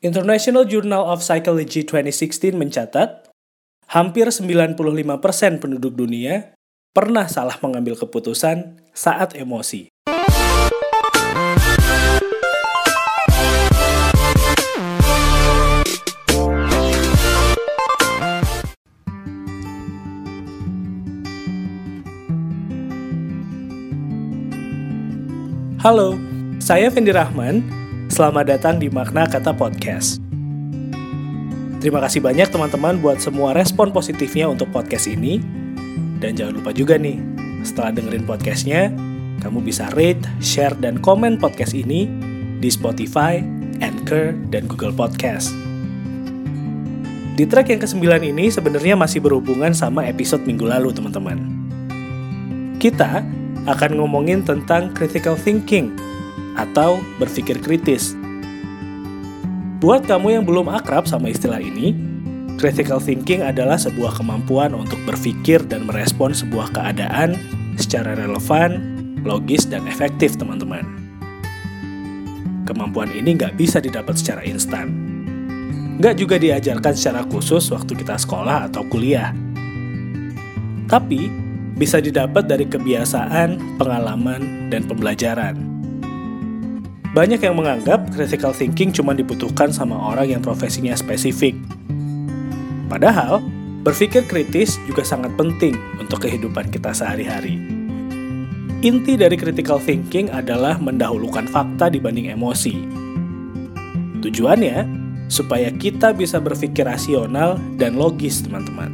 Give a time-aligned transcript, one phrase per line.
[0.00, 3.28] International Journal of Psychology 2016 mencatat,
[3.84, 4.80] hampir 95%
[5.60, 6.56] penduduk dunia
[6.96, 9.92] pernah salah mengambil keputusan saat emosi.
[25.84, 26.16] Halo,
[26.56, 27.79] saya Fendi Rahman.
[28.20, 30.20] Selamat datang di Makna Kata Podcast.
[31.80, 35.40] Terima kasih banyak teman-teman buat semua respon positifnya untuk podcast ini.
[36.20, 37.16] Dan jangan lupa juga nih,
[37.64, 38.92] setelah dengerin podcastnya,
[39.40, 42.12] kamu bisa rate, share, dan komen podcast ini
[42.60, 43.40] di Spotify,
[43.80, 45.56] Anchor, dan Google Podcast.
[47.40, 51.40] Di track yang ke-9 ini sebenarnya masih berhubungan sama episode minggu lalu, teman-teman.
[52.76, 53.24] Kita
[53.64, 56.09] akan ngomongin tentang critical thinking
[56.58, 58.14] atau berpikir kritis.
[59.80, 61.96] Buat kamu yang belum akrab sama istilah ini,
[62.60, 67.40] critical thinking adalah sebuah kemampuan untuk berpikir dan merespon sebuah keadaan
[67.80, 68.76] secara relevan,
[69.24, 70.84] logis, dan efektif, teman-teman.
[72.68, 74.92] Kemampuan ini nggak bisa didapat secara instan.
[75.96, 79.32] Nggak juga diajarkan secara khusus waktu kita sekolah atau kuliah.
[80.88, 81.32] Tapi,
[81.80, 85.56] bisa didapat dari kebiasaan, pengalaman, dan pembelajaran.
[87.10, 91.58] Banyak yang menganggap critical thinking cuma dibutuhkan sama orang yang profesinya spesifik.
[92.86, 93.42] Padahal,
[93.82, 97.58] berpikir kritis juga sangat penting untuk kehidupan kita sehari-hari.
[98.80, 102.74] Inti dari critical thinking adalah mendahulukan fakta dibanding emosi.
[104.22, 104.86] Tujuannya
[105.26, 108.90] supaya kita bisa berpikir rasional dan logis, teman-teman.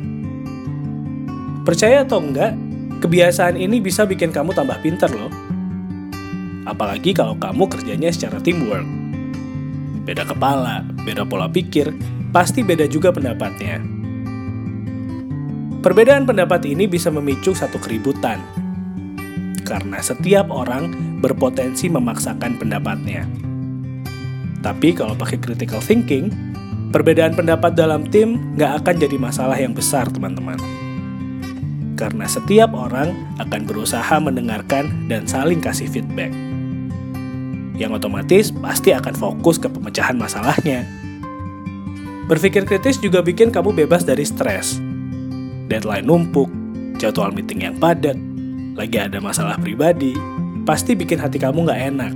[1.63, 2.55] Percaya atau enggak,
[2.97, 5.29] Kebiasaan ini bisa bikin kamu tambah pinter loh.
[6.67, 8.85] Apalagi kalau kamu kerjanya secara teamwork.
[10.03, 11.95] Beda kepala, beda pola pikir,
[12.35, 13.79] pasti beda juga pendapatnya.
[15.81, 18.43] Perbedaan pendapat ini bisa memicu satu keributan.
[19.63, 23.27] Karena setiap orang berpotensi memaksakan pendapatnya.
[24.63, 26.35] Tapi kalau pakai critical thinking,
[26.91, 30.59] perbedaan pendapat dalam tim nggak akan jadi masalah yang besar, teman-teman
[31.97, 36.31] karena setiap orang akan berusaha mendengarkan dan saling kasih feedback.
[37.77, 40.85] Yang otomatis pasti akan fokus ke pemecahan masalahnya.
[42.27, 44.81] Berpikir kritis juga bikin kamu bebas dari stres.
[45.71, 46.51] Deadline numpuk,
[46.99, 48.19] jadwal meeting yang padat,
[48.75, 50.17] lagi ada masalah pribadi,
[50.67, 52.13] pasti bikin hati kamu nggak enak.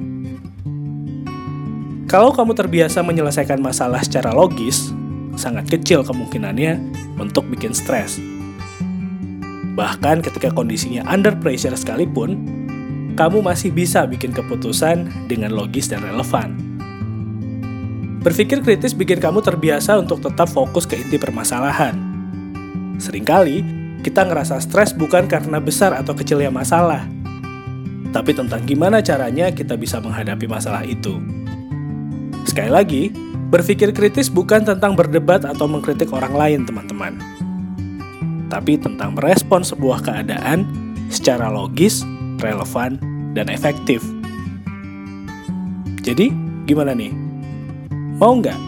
[2.11, 4.91] Kalau kamu terbiasa menyelesaikan masalah secara logis,
[5.39, 6.83] sangat kecil kemungkinannya
[7.23, 8.19] untuk bikin stres.
[9.79, 12.43] Bahkan ketika kondisinya under pressure sekalipun,
[13.17, 16.55] kamu masih bisa bikin keputusan dengan logis dan relevan.
[18.21, 21.97] Berpikir kritis bikin kamu terbiasa untuk tetap fokus ke inti permasalahan.
[23.01, 23.65] Seringkali,
[24.05, 27.09] kita ngerasa stres bukan karena besar atau kecilnya masalah,
[28.13, 31.17] tapi tentang gimana caranya kita bisa menghadapi masalah itu.
[32.45, 33.03] Sekali lagi,
[33.49, 37.17] berpikir kritis bukan tentang berdebat atau mengkritik orang lain, teman-teman
[38.51, 40.67] tapi tentang merespon sebuah keadaan
[41.09, 42.03] secara logis,
[42.41, 42.99] relevan,
[43.37, 44.03] dan efektif.
[46.01, 46.33] Jadi,
[46.67, 47.13] gimana nih?
[48.17, 48.59] Mau nggak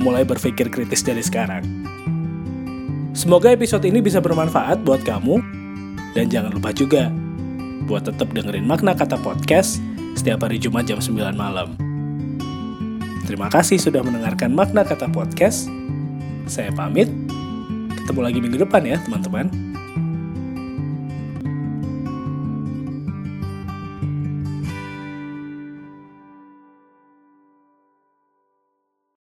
[0.00, 1.64] mulai berpikir kritis dari sekarang?
[3.12, 5.40] Semoga episode ini bisa bermanfaat buat kamu,
[6.16, 7.12] dan jangan lupa juga
[7.88, 9.80] buat tetap dengerin makna kata podcast
[10.12, 11.72] setiap hari Jumat jam 9 malam.
[13.28, 15.68] Terima kasih sudah mendengarkan makna kata podcast.
[16.48, 17.12] Saya pamit.
[17.92, 19.67] Ketemu lagi minggu depan ya, teman-teman.